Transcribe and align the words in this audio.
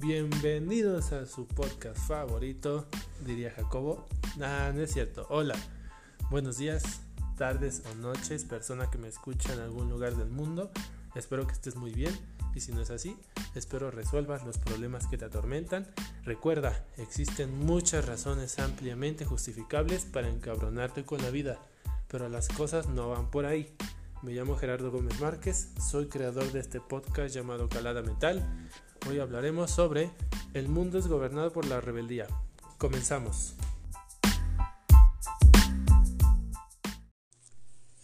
Bienvenidos 0.00 1.12
a 1.12 1.26
su 1.26 1.46
podcast 1.46 1.98
favorito, 2.08 2.86
diría 3.26 3.50
Jacobo. 3.50 4.08
Ah, 4.40 4.72
no 4.74 4.80
es 4.80 4.94
cierto. 4.94 5.26
Hola, 5.28 5.54
buenos 6.30 6.56
días, 6.56 7.02
tardes 7.36 7.82
o 7.84 7.94
noches, 7.96 8.46
persona 8.46 8.88
que 8.90 8.96
me 8.96 9.08
escucha 9.08 9.52
en 9.52 9.60
algún 9.60 9.90
lugar 9.90 10.16
del 10.16 10.30
mundo. 10.30 10.70
Espero 11.14 11.46
que 11.46 11.52
estés 11.52 11.76
muy 11.76 11.92
bien 11.92 12.18
y 12.54 12.60
si 12.60 12.72
no 12.72 12.80
es 12.80 12.90
así, 12.90 13.14
espero 13.54 13.90
resuelvas 13.90 14.42
los 14.46 14.56
problemas 14.56 15.06
que 15.06 15.18
te 15.18 15.26
atormentan. 15.26 15.86
Recuerda, 16.24 16.82
existen 16.96 17.54
muchas 17.58 18.06
razones 18.06 18.58
ampliamente 18.58 19.26
justificables 19.26 20.06
para 20.06 20.30
encabronarte 20.30 21.04
con 21.04 21.20
la 21.20 21.28
vida, 21.28 21.58
pero 22.08 22.30
las 22.30 22.48
cosas 22.48 22.88
no 22.88 23.10
van 23.10 23.30
por 23.30 23.44
ahí. 23.44 23.76
Me 24.22 24.32
llamo 24.32 24.56
Gerardo 24.56 24.90
Gómez 24.90 25.20
Márquez, 25.20 25.68
soy 25.78 26.08
creador 26.08 26.52
de 26.52 26.60
este 26.60 26.80
podcast 26.80 27.34
llamado 27.34 27.68
Calada 27.68 28.00
Mental. 28.00 28.70
Hoy 29.08 29.18
hablaremos 29.18 29.70
sobre 29.70 30.10
El 30.52 30.68
mundo 30.68 30.98
es 30.98 31.06
gobernado 31.06 31.52
por 31.52 31.66
la 31.66 31.80
rebeldía. 31.80 32.26
Comenzamos. 32.78 33.56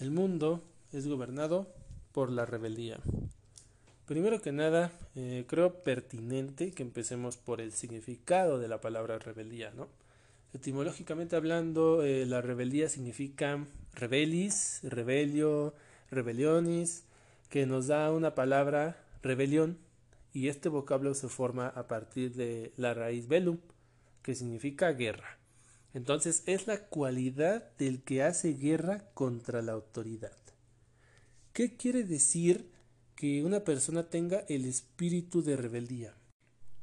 El 0.00 0.10
mundo 0.10 0.62
es 0.92 1.06
gobernado 1.06 1.72
por 2.12 2.30
la 2.30 2.46
rebeldía. 2.46 2.98
Primero 4.06 4.40
que 4.40 4.52
nada, 4.52 4.90
eh, 5.14 5.44
creo 5.46 5.82
pertinente 5.82 6.72
que 6.72 6.82
empecemos 6.82 7.36
por 7.36 7.60
el 7.60 7.72
significado 7.72 8.58
de 8.58 8.68
la 8.68 8.80
palabra 8.80 9.18
rebeldía, 9.18 9.72
¿no? 9.72 9.88
Etimológicamente 10.54 11.36
hablando, 11.36 12.02
eh, 12.02 12.24
la 12.24 12.40
rebeldía 12.40 12.88
significa 12.88 13.66
rebelis, 13.94 14.80
rebelio, 14.82 15.74
rebelionis, 16.10 17.04
que 17.50 17.66
nos 17.66 17.88
da 17.88 18.10
una 18.12 18.34
palabra 18.34 18.96
rebelión, 19.22 19.78
y 20.36 20.50
este 20.50 20.68
vocablo 20.68 21.14
se 21.14 21.28
forma 21.28 21.68
a 21.68 21.88
partir 21.88 22.34
de 22.34 22.74
la 22.76 22.92
raíz 22.92 23.26
velum, 23.26 23.56
que 24.20 24.34
significa 24.34 24.92
guerra. 24.92 25.38
Entonces 25.94 26.42
es 26.44 26.66
la 26.66 26.88
cualidad 26.88 27.74
del 27.78 28.02
que 28.02 28.22
hace 28.22 28.52
guerra 28.52 29.08
contra 29.14 29.62
la 29.62 29.72
autoridad. 29.72 30.36
¿Qué 31.54 31.78
quiere 31.78 32.04
decir 32.04 32.70
que 33.14 33.44
una 33.44 33.60
persona 33.60 34.10
tenga 34.10 34.44
el 34.50 34.66
espíritu 34.66 35.42
de 35.42 35.56
rebeldía? 35.56 36.12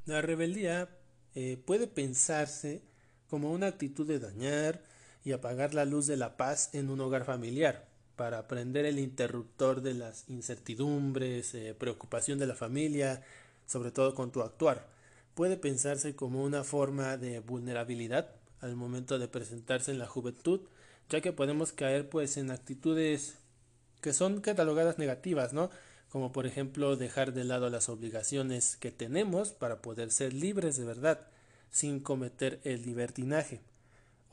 La 0.05 0.23
rebeldía 0.23 0.89
eh, 1.35 1.61
puede 1.63 1.85
pensarse 1.85 2.81
como 3.29 3.51
una 3.51 3.67
actitud 3.67 4.07
de 4.07 4.17
dañar 4.17 4.83
y 5.23 5.33
apagar 5.33 5.75
la 5.75 5.85
luz 5.85 6.07
de 6.07 6.17
la 6.17 6.37
paz 6.37 6.73
en 6.73 6.89
un 6.89 7.01
hogar 7.01 7.23
familiar, 7.23 7.87
para 8.15 8.47
prender 8.47 8.85
el 8.85 8.97
interruptor 8.97 9.81
de 9.81 9.93
las 9.93 10.27
incertidumbres, 10.27 11.53
eh, 11.53 11.75
preocupación 11.77 12.39
de 12.39 12.47
la 12.47 12.55
familia, 12.55 13.23
sobre 13.65 13.91
todo 13.91 14.13
con 14.15 14.31
tu 14.31 14.41
actuar. 14.41 14.87
Puede 15.33 15.57
pensarse 15.57 16.15
como 16.15 16.43
una 16.43 16.63
forma 16.63 17.17
de 17.17 17.39
vulnerabilidad 17.39 18.29
al 18.61 18.75
momento 18.75 19.19
de 19.19 19.27
presentarse 19.27 19.91
en 19.91 19.99
la 19.99 20.07
juventud, 20.07 20.61
ya 21.09 21.21
que 21.21 21.33
podemos 21.33 21.73
caer 21.73 22.09
pues 22.09 22.37
en 22.37 22.51
actitudes 22.51 23.37
que 24.01 24.13
son 24.13 24.41
catalogadas 24.41 24.97
negativas, 24.97 25.53
¿no? 25.53 25.69
Como 26.09 26.31
por 26.31 26.45
ejemplo 26.45 26.95
dejar 26.95 27.33
de 27.33 27.43
lado 27.43 27.69
las 27.69 27.89
obligaciones 27.89 28.77
que 28.77 28.91
tenemos 28.91 29.51
para 29.51 29.81
poder 29.81 30.11
ser 30.11 30.33
libres 30.33 30.77
de 30.77 30.85
verdad, 30.85 31.27
sin 31.71 31.99
cometer 31.99 32.61
el 32.63 32.83
libertinaje 32.83 33.61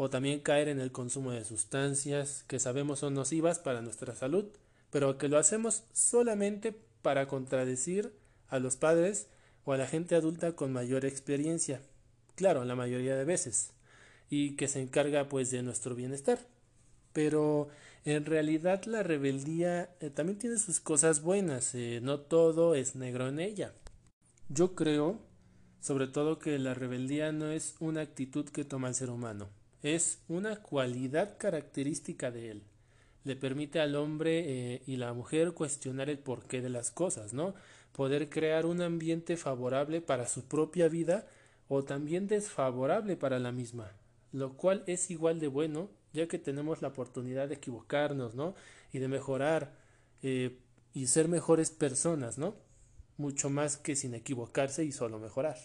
o 0.03 0.08
también 0.08 0.41
caer 0.41 0.69
en 0.69 0.81
el 0.81 0.92
consumo 0.92 1.31
de 1.31 1.45
sustancias 1.45 2.42
que 2.48 2.58
sabemos 2.58 3.01
son 3.01 3.12
nocivas 3.12 3.58
para 3.58 3.83
nuestra 3.83 4.14
salud, 4.14 4.47
pero 4.91 5.19
que 5.19 5.28
lo 5.28 5.36
hacemos 5.36 5.83
solamente 5.92 6.75
para 7.03 7.28
contradecir 7.28 8.11
a 8.50 8.58
los 8.58 8.76
padres 8.76 9.28
o 9.64 9.72
a 9.72 9.76
la 9.76 9.86
gente 9.86 10.14
adulta 10.14 10.56
con 10.56 10.72
mayor 10.72 11.04
experiencia, 11.04 11.80
claro, 12.34 12.64
la 12.64 12.77
mayoría 12.77 13.16
de 13.16 13.24
veces, 13.24 13.72
y 14.28 14.56
que 14.56 14.68
se 14.68 14.80
encarga 14.80 15.28
pues 15.28 15.50
de 15.50 15.62
nuestro 15.62 15.94
bienestar. 15.94 16.38
Pero 17.12 17.68
en 18.05 18.24
realidad 18.24 18.84
la 18.84 19.02
rebeldía 19.02 19.90
eh, 20.00 20.10
también 20.10 20.39
tiene 20.39 20.58
sus 20.58 20.80
cosas 20.80 21.22
buenas, 21.22 21.74
eh, 21.74 22.00
no 22.02 22.20
todo 22.20 22.74
es 22.74 22.94
negro 22.96 23.28
en 23.28 23.40
ella. 23.40 23.74
Yo 24.48 24.74
creo, 24.74 25.20
sobre 25.80 26.06
todo, 26.06 26.39
que 26.39 26.58
la 26.58 26.74
rebeldía 26.74 27.33
no 27.33 27.50
es 27.50 27.77
una 27.78 28.00
actitud 28.00 28.48
que 28.48 28.64
toma 28.64 28.89
el 28.89 28.94
ser 28.94 29.10
humano, 29.10 29.48
es 29.83 30.20
una 30.28 30.62
cualidad 30.62 31.36
característica 31.39 32.30
de 32.30 32.50
él. 32.50 32.62
Le 33.24 33.36
permite 33.36 33.80
al 33.80 33.96
hombre 33.96 34.44
eh, 34.46 34.83
y 34.86 34.96
la 34.96 35.12
mujer 35.12 35.52
cuestionar 35.52 36.08
el 36.08 36.18
porqué 36.18 36.62
de 36.62 36.70
las 36.70 36.90
cosas, 36.90 37.34
¿no? 37.34 37.55
Poder 38.00 38.30
crear 38.30 38.64
un 38.64 38.80
ambiente 38.80 39.36
favorable 39.36 40.00
para 40.00 40.27
su 40.27 40.46
propia 40.46 40.88
vida 40.88 41.27
o 41.68 41.84
también 41.84 42.28
desfavorable 42.28 43.14
para 43.18 43.38
la 43.38 43.52
misma, 43.52 43.92
lo 44.33 44.56
cual 44.56 44.84
es 44.86 45.11
igual 45.11 45.38
de 45.38 45.48
bueno, 45.48 45.90
ya 46.14 46.27
que 46.27 46.39
tenemos 46.39 46.80
la 46.80 46.89
oportunidad 46.89 47.48
de 47.48 47.56
equivocarnos, 47.56 48.34
¿no? 48.34 48.55
Y 48.90 49.00
de 49.00 49.08
mejorar 49.08 49.77
eh, 50.22 50.60
y 50.94 51.08
ser 51.08 51.28
mejores 51.28 51.70
personas, 51.70 52.39
¿no? 52.39 52.55
Mucho 53.18 53.50
más 53.50 53.77
que 53.77 53.94
sin 53.94 54.14
equivocarse 54.14 54.83
y 54.83 54.92
solo 54.92 55.18
mejorar. 55.18 55.58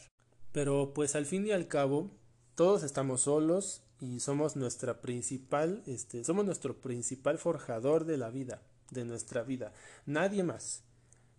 Pero 0.51 0.93
pues 0.93 1.15
al 1.15 1.25
fin 1.25 1.47
y 1.47 1.51
al 1.51 1.69
cabo, 1.69 2.11
todos 2.55 2.83
estamos 2.83 3.21
solos 3.21 3.85
y 4.01 4.19
somos 4.19 4.57
nuestra 4.57 4.99
principal, 4.99 5.83
este, 5.85 6.25
somos 6.25 6.43
nuestro 6.43 6.81
principal 6.81 7.37
forjador 7.37 8.03
de 8.03 8.17
la 8.17 8.29
vida, 8.29 8.61
de 8.91 9.05
nuestra 9.05 9.43
vida, 9.43 9.71
nadie 10.05 10.43
más. 10.43 10.83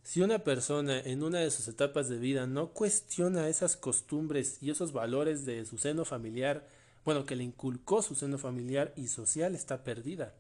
Si 0.06 0.20
una 0.20 0.38
persona 0.38 1.00
en 1.00 1.24
una 1.24 1.40
de 1.40 1.50
sus 1.50 1.66
etapas 1.66 2.08
de 2.08 2.18
vida 2.18 2.46
no 2.46 2.68
cuestiona 2.68 3.48
esas 3.48 3.76
costumbres 3.76 4.58
y 4.60 4.70
esos 4.70 4.92
valores 4.92 5.44
de 5.44 5.66
su 5.66 5.78
seno 5.78 6.04
familiar, 6.04 6.64
bueno, 7.04 7.26
que 7.26 7.34
le 7.34 7.42
inculcó 7.42 8.02
su 8.02 8.14
seno 8.14 8.38
familiar 8.38 8.92
y 8.94 9.08
social, 9.08 9.56
está 9.56 9.82
perdida, 9.82 10.32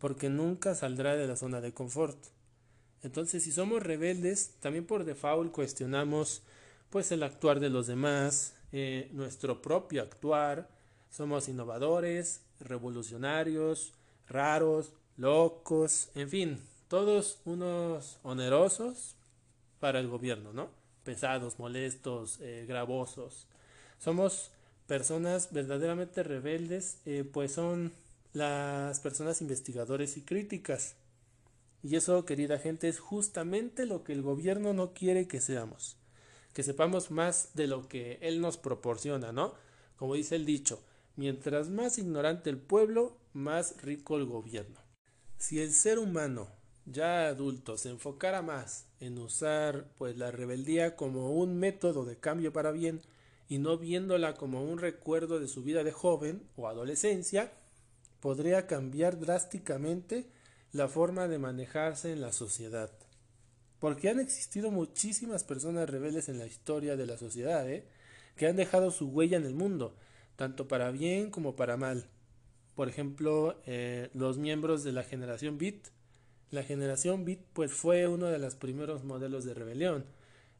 porque 0.00 0.30
nunca 0.30 0.74
saldrá 0.74 1.14
de 1.14 1.28
la 1.28 1.36
zona 1.36 1.60
de 1.60 1.72
confort. 1.72 2.18
Entonces, 3.04 3.44
si 3.44 3.52
somos 3.52 3.84
rebeldes, 3.84 4.54
también 4.58 4.84
por 4.84 5.04
default 5.04 5.52
cuestionamos 5.52 6.42
pues 6.90 7.12
el 7.12 7.22
actuar 7.22 7.60
de 7.60 7.70
los 7.70 7.86
demás, 7.86 8.56
eh, 8.72 9.10
nuestro 9.12 9.62
propio 9.62 10.02
actuar, 10.02 10.68
somos 11.12 11.48
innovadores, 11.48 12.40
revolucionarios, 12.58 13.92
raros, 14.26 14.92
locos, 15.16 16.08
en 16.16 16.28
fin, 16.28 16.60
todos 16.88 17.40
unos 17.44 18.18
onerosos 18.22 19.16
para 19.80 20.00
el 20.00 20.08
gobierno, 20.08 20.52
¿no? 20.52 20.70
Pesados, 21.04 21.58
molestos, 21.58 22.38
eh, 22.40 22.64
gravosos. 22.66 23.46
Somos 23.98 24.50
personas 24.86 25.52
verdaderamente 25.52 26.22
rebeldes, 26.22 27.00
eh, 27.04 27.28
pues 27.30 27.52
son 27.52 27.92
las 28.32 29.00
personas 29.00 29.40
investigadores 29.40 30.16
y 30.16 30.22
críticas. 30.22 30.96
Y 31.82 31.96
eso, 31.96 32.24
querida 32.24 32.58
gente, 32.58 32.88
es 32.88 32.98
justamente 32.98 33.86
lo 33.86 34.04
que 34.04 34.12
el 34.12 34.22
gobierno 34.22 34.72
no 34.72 34.94
quiere 34.94 35.28
que 35.28 35.40
seamos. 35.40 35.96
Que 36.52 36.62
sepamos 36.62 37.10
más 37.10 37.50
de 37.54 37.66
lo 37.66 37.88
que 37.88 38.18
él 38.22 38.40
nos 38.40 38.56
proporciona, 38.56 39.32
¿no? 39.32 39.54
Como 39.96 40.14
dice 40.14 40.36
el 40.36 40.46
dicho, 40.46 40.82
Mientras 41.16 41.70
más 41.70 41.98
ignorante 41.98 42.50
el 42.50 42.58
pueblo, 42.58 43.16
más 43.32 43.80
rico 43.82 44.16
el 44.16 44.24
gobierno. 44.24 44.80
Si 45.38 45.60
el 45.60 45.72
ser 45.72 46.00
humano, 46.00 46.48
ya 46.86 47.28
adulto, 47.28 47.76
se 47.76 47.90
enfocara 47.90 48.42
más 48.42 48.86
en 49.00 49.18
usar 49.18 49.88
pues 49.96 50.16
la 50.16 50.30
rebeldía 50.30 50.96
como 50.96 51.32
un 51.32 51.58
método 51.58 52.04
de 52.04 52.18
cambio 52.18 52.52
para 52.52 52.72
bien 52.72 53.00
y 53.48 53.58
no 53.58 53.78
viéndola 53.78 54.34
como 54.34 54.64
un 54.64 54.78
recuerdo 54.78 55.40
de 55.40 55.48
su 55.48 55.62
vida 55.62 55.84
de 55.84 55.92
joven 55.92 56.42
o 56.56 56.68
adolescencia, 56.68 57.52
podría 58.20 58.66
cambiar 58.66 59.18
drásticamente 59.18 60.26
la 60.72 60.88
forma 60.88 61.28
de 61.28 61.38
manejarse 61.38 62.12
en 62.12 62.20
la 62.20 62.32
sociedad. 62.32 62.90
Porque 63.78 64.08
han 64.08 64.18
existido 64.18 64.70
muchísimas 64.70 65.44
personas 65.44 65.90
rebeldes 65.90 66.28
en 66.28 66.38
la 66.38 66.46
historia 66.46 66.96
de 66.96 67.06
la 67.06 67.18
sociedad, 67.18 67.68
¿eh? 67.70 67.86
que 68.36 68.46
han 68.46 68.56
dejado 68.56 68.90
su 68.90 69.08
huella 69.08 69.36
en 69.36 69.44
el 69.44 69.54
mundo 69.54 69.94
tanto 70.36 70.68
para 70.68 70.90
bien 70.90 71.30
como 71.30 71.56
para 71.56 71.76
mal. 71.76 72.06
Por 72.74 72.88
ejemplo, 72.88 73.60
eh, 73.66 74.10
los 74.14 74.38
miembros 74.38 74.84
de 74.84 74.92
la 74.92 75.04
generación 75.04 75.58
Beat. 75.58 75.93
La 76.54 76.62
generación 76.62 77.24
Beat 77.24 77.40
pues 77.52 77.72
fue 77.72 78.06
uno 78.06 78.26
de 78.26 78.38
los 78.38 78.54
primeros 78.54 79.02
modelos 79.02 79.44
de 79.44 79.54
rebelión. 79.54 80.04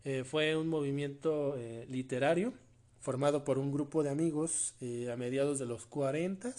Eh, 0.02 0.25
fue 0.25 0.56
un 0.56 0.67
movimiento 0.67 1.55
eh, 1.56 1.87
literario 1.88 2.52
formado 2.99 3.44
por 3.44 3.58
un 3.58 3.70
grupo 3.70 4.02
de 4.02 4.11
amigos 4.11 4.75
a 5.12 5.14
mediados 5.14 5.61
de 5.61 5.67
los 5.67 5.87
40 5.87 6.52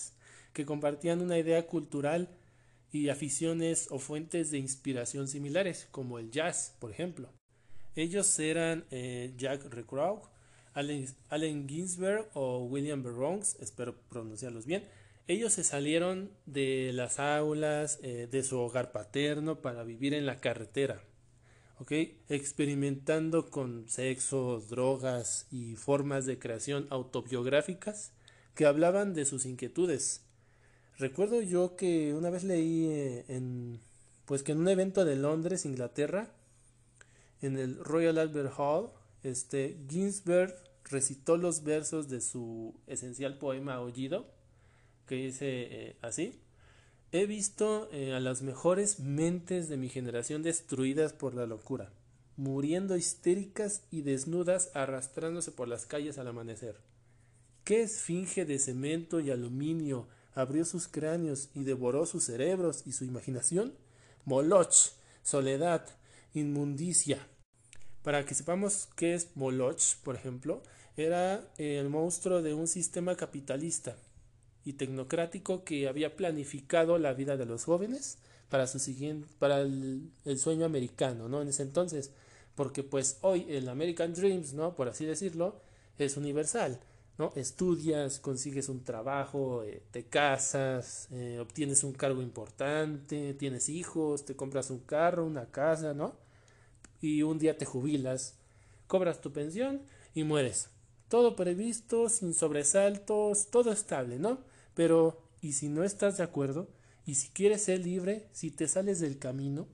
que 0.54 0.66
compartían 0.66 1.22
una 1.22 1.38
idea 1.38 1.68
cultural 1.68 2.30
y 2.94 3.10
aficiones 3.10 3.88
o 3.92 4.00
fuentes 4.00 4.52
de 4.52 4.60
inspiración 4.60 5.28
similares, 5.28 5.90
como 5.92 6.18
el 6.18 6.32
jazz, 6.32 6.78
por 6.80 6.92
ejemplo. 6.92 7.28
Ellos 7.96 8.40
eran 8.40 8.86
Jack 9.38 9.66
Recrow, 9.66 10.22
Allen, 10.76 11.68
Ginsberg 11.68 12.30
o 12.36 12.60
William 12.66 13.04
Burroughs, 13.04 13.58
espero 13.60 13.96
pronunciarlos 14.10 14.66
bien, 14.66 14.86
ellos 15.28 15.54
se 15.54 15.64
salieron 15.64 16.32
de 16.46 16.92
las 16.94 17.20
aulas, 17.20 18.00
eh, 18.04 18.28
de 18.30 18.44
su 18.44 18.60
hogar 18.60 18.92
paterno 18.92 19.62
para 19.62 19.84
vivir 19.84 20.14
en 20.14 20.26
la 20.26 20.40
carretera. 20.40 21.02
¿ok? 21.80 21.92
Experimentando 22.30 23.50
con 23.50 23.88
sexo, 23.90 24.62
drogas 24.70 25.48
y 25.52 25.76
formas 25.76 26.26
de 26.26 26.40
creación 26.40 26.88
autobiográficas 26.90 28.12
que 28.54 28.66
hablaban 28.66 29.14
de 29.14 29.26
sus 29.26 29.46
inquietudes. 29.46 30.24
Recuerdo 30.98 31.42
yo 31.42 31.76
que 31.76 32.14
una 32.14 32.30
vez 32.30 32.44
leí 32.44 32.86
eh, 32.88 33.26
en 33.28 33.82
pues 34.26 34.42
que 34.42 34.54
en 34.54 34.60
un 34.60 34.70
evento 34.70 35.06
de 35.06 35.16
Londres, 35.16 35.66
Inglaterra, 35.66 36.32
en 37.42 37.58
el 37.58 37.78
Royal 37.78 38.18
Albert 38.18 38.54
Hall, 38.58 38.90
este 39.22 39.78
Ginsberg 39.88 40.56
recitó 40.86 41.38
los 41.38 41.64
versos 41.64 42.10
de 42.10 42.22
su 42.22 42.74
esencial 42.88 43.38
poema 43.38 43.76
Aullido, 43.76 44.35
que 45.06 45.16
dice 45.16 45.46
eh, 45.48 45.96
así: 46.02 46.40
He 47.12 47.26
visto 47.26 47.90
eh, 47.92 48.14
a 48.14 48.20
las 48.20 48.42
mejores 48.42 49.00
mentes 49.00 49.70
de 49.70 49.78
mi 49.78 49.90
generación 49.90 50.44
destruidas 50.44 51.14
por 51.14 51.34
la 51.34 51.46
locura, 51.46 51.92
muriendo 52.36 52.98
histéricas 52.98 53.84
y 53.92 54.02
desnudas 54.02 54.72
arrastrándose 54.74 55.52
por 55.52 55.68
las 55.68 55.86
calles 55.86 56.18
al 56.18 56.28
amanecer. 56.28 56.78
¿Qué 57.64 57.84
esfinge 57.84 58.46
de 58.46 58.60
cemento 58.60 59.20
y 59.20 59.32
aluminio 59.32 60.08
abrió 60.34 60.66
sus 60.66 60.88
cráneos 60.88 61.50
y 61.54 61.64
devoró 61.64 62.06
sus 62.06 62.26
cerebros 62.26 62.84
y 62.86 62.92
su 62.92 63.06
imaginación? 63.06 63.74
Moloch, 64.26 64.92
soledad, 65.24 65.88
inmundicia. 66.34 67.26
Para 68.04 68.26
que 68.26 68.36
sepamos 68.36 68.90
qué 68.96 69.16
es 69.16 69.30
Moloch, 69.36 69.96
por 70.04 70.16
ejemplo, 70.16 70.62
era 70.98 71.48
el 71.58 71.90
monstruo 71.90 72.42
de 72.42 72.54
un 72.54 72.68
sistema 72.68 73.16
capitalista 73.16 73.96
y 74.66 74.74
tecnocrático 74.74 75.64
que 75.64 75.88
había 75.88 76.16
planificado 76.16 76.98
la 76.98 77.14
vida 77.14 77.38
de 77.38 77.46
los 77.46 77.64
jóvenes 77.64 78.18
para 78.50 78.68
su 78.68 78.80
siguiente 78.80 79.28
para 79.40 79.62
el, 79.62 80.12
sueño 80.38 80.66
americano, 80.66 81.30
¿no? 81.30 81.42
En 81.42 81.48
ese 81.48 81.64
entonces, 81.64 82.12
porque 82.56 82.84
pues 82.84 83.20
hoy 83.22 83.46
el 83.50 83.70
American 83.70 84.14
Dreams, 84.14 84.54
¿no? 84.54 84.76
Por 84.76 84.90
así 84.90 85.06
decirlo, 85.06 85.62
es 85.98 86.18
universal. 86.18 86.80
¿no? 87.18 87.32
Estudias, 87.36 88.20
consigues 88.20 88.68
un 88.68 88.84
trabajo, 88.84 89.64
eh, 89.64 89.82
te 89.92 90.04
casas, 90.04 91.08
eh, 91.12 91.40
obtienes 91.40 91.86
un 91.86 91.94
cargo 91.94 92.22
importante, 92.22 93.34
tienes 93.36 93.70
hijos, 93.70 94.26
te 94.26 94.36
compras 94.36 94.70
un 94.70 94.80
carro, 94.80 95.26
una 95.26 95.46
casa, 95.46 95.94
¿no? 95.94 96.14
Y 97.00 97.24
un 97.24 97.40
día 97.40 97.58
te 97.58 97.66
jubilas, 97.66 98.36
cobras 98.88 99.22
tu 99.22 99.32
pensión 99.32 99.82
y 100.14 100.24
mueres. 100.26 100.70
Todo 101.08 101.38
previsto, 101.38 102.10
sin 102.10 102.34
sobresaltos, 102.34 103.48
todo 103.50 103.72
estable, 103.72 104.20
¿no? 104.20 104.40
Pero, 104.76 105.24
¿y 105.42 105.54
si 105.54 105.68
no 105.68 105.84
estás 105.84 106.18
de 106.18 106.24
acuerdo? 106.24 106.70
¿Y 107.08 107.16
si 107.16 107.30
quieres 107.30 107.64
ser 107.64 107.80
libre? 107.80 108.28
¿Si 108.32 108.52
te 108.52 108.68
sales 108.68 109.00
del 109.00 109.18
camino? 109.18 109.68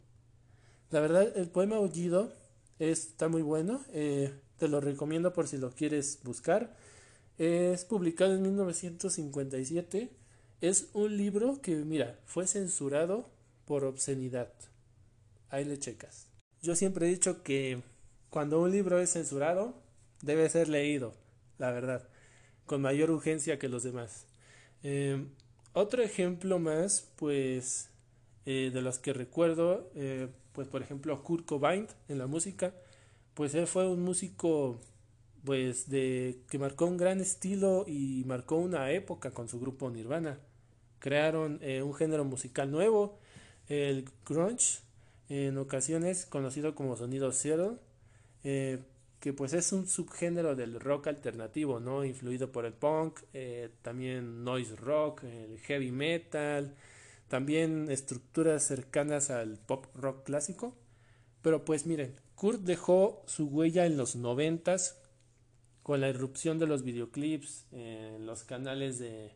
La 0.90 1.02
verdad, 1.02 1.36
el 1.36 1.50
poema 1.50 1.76
Aullido 1.76 2.32
está 2.80 3.28
muy 3.28 3.42
bueno, 3.42 3.82
eh, 3.92 4.34
te 4.58 4.70
lo 4.70 4.80
recomiendo 4.80 5.34
por 5.34 5.48
si 5.48 5.58
lo 5.58 5.72
quieres 5.72 6.20
buscar 6.24 6.76
es 7.42 7.86
publicado 7.86 8.36
en 8.36 8.44
1957. 8.44 10.12
Es 10.62 10.90
un 10.94 11.18
libro 11.18 11.60
que, 11.60 11.76
mira, 11.76 12.20
fue 12.26 12.46
censurado 12.46 13.32
por 13.66 13.84
obscenidad. 13.84 14.54
Ahí 15.50 15.66
le 15.66 15.80
checas. 15.80 16.28
Yo 16.62 16.76
siempre 16.76 17.08
he 17.08 17.10
dicho 17.10 17.42
que 17.42 17.82
cuando 18.30 18.62
un 18.62 18.70
libro 18.70 19.00
es 19.00 19.14
censurado, 19.14 19.74
debe 20.22 20.48
ser 20.50 20.70
leído, 20.70 21.16
la 21.58 21.72
verdad, 21.72 22.08
con 22.68 22.82
mayor 22.82 23.10
urgencia 23.10 23.58
que 23.58 23.70
los 23.70 23.82
demás. 23.82 24.28
Em, 24.84 25.30
otro 25.74 26.04
ejemplo 26.04 26.60
más, 26.60 27.10
pues, 27.18 27.90
eh, 28.46 28.72
de 28.74 28.82
los 28.82 29.00
que 29.00 29.14
recuerdo, 29.14 29.90
eh, 29.96 30.28
pues, 30.54 30.68
por 30.68 30.82
ejemplo, 30.82 31.24
Kurt 31.24 31.46
Cobain 31.46 31.88
en 32.10 32.18
la 32.18 32.28
música, 32.28 32.74
pues 33.34 33.56
él 33.56 33.68
fue 33.68 33.88
un 33.88 34.02
músico 34.04 34.80
pues 35.44 35.90
de 35.90 36.40
que 36.50 36.60
marcó 36.60 36.86
un 36.86 36.98
gran 36.98 37.20
estilo 37.20 37.86
y 37.88 38.24
marcó 38.26 38.58
una 38.58 38.92
época 38.92 39.32
con 39.32 39.48
su 39.50 39.60
grupo 39.60 39.90
Nirvana. 39.90 40.40
Crearon 41.00 41.60
eh, 41.62 41.82
un 41.82 41.94
género 41.94 42.26
musical 42.26 42.70
nuevo, 42.72 43.18
el 43.68 44.06
grunge, 44.28 44.80
en 45.30 45.58
ocasiones 45.58 46.26
conocido 46.26 46.76
como 46.76 46.96
sonido 46.98 47.32
Seattle, 47.32 47.78
eh, 48.44 48.80
que 49.22 49.34
pues 49.34 49.54
es 49.54 49.72
un 49.72 49.88
subgénero 49.88 50.56
del 50.56 50.80
rock 50.80 51.08
alternativo, 51.08 51.80
¿no? 51.80 52.04
Influido 52.04 52.52
por 52.52 52.66
el 52.66 52.74
punk, 52.74 53.20
eh, 53.34 53.70
también 53.84 54.44
noise 54.44 54.76
rock, 54.76 55.24
el 55.24 55.60
heavy 55.60 55.92
metal, 55.92 56.76
también 57.28 57.90
estructuras 57.92 58.64
cercanas 58.64 59.30
al 59.30 59.60
pop 59.60 59.86
rock 59.96 60.24
clásico. 60.24 60.76
Pero 61.44 61.64
pues 61.64 61.86
miren, 61.86 62.16
Kurt 62.34 62.62
dejó 62.62 63.24
su 63.28 63.48
huella 63.48 63.86
en 63.86 63.96
los 63.96 64.16
noventas 64.16 65.00
con 65.84 66.02
la 66.02 66.10
irrupción 66.10 66.58
de 66.58 66.66
los 66.66 66.84
videoclips 66.84 67.68
en 67.72 68.26
los 68.26 68.44
canales 68.44 68.98
de 68.98 69.36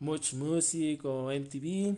Much 0.00 0.32
Music 0.34 1.04
o 1.04 1.30
MTV 1.30 1.96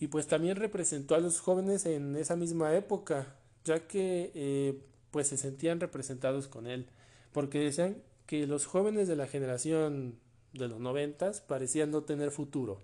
y 0.00 0.06
pues 0.08 0.26
también 0.26 0.56
representó 0.56 1.14
a 1.14 1.20
los 1.20 1.38
jóvenes 1.40 1.86
en 1.86 2.16
esa 2.16 2.34
misma 2.34 2.74
época 2.74 3.36
ya 3.64 3.86
que 3.86 4.32
eh, 4.34 4.82
pues 5.12 5.28
se 5.28 5.36
sentían 5.36 5.78
representados 5.78 6.48
con 6.48 6.66
él 6.66 6.86
porque 7.32 7.60
decían 7.60 8.02
que 8.26 8.48
los 8.48 8.66
jóvenes 8.66 9.06
de 9.06 9.14
la 9.14 9.28
generación 9.28 10.18
de 10.52 10.66
los 10.66 10.80
noventas 10.80 11.40
parecían 11.40 11.92
no 11.92 12.02
tener 12.02 12.32
futuro 12.32 12.80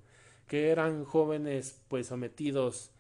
que 0.47 0.71
eran 0.71 1.05
jóvenes 1.05 1.81
pues 1.89 2.07
sometidos 2.07 2.91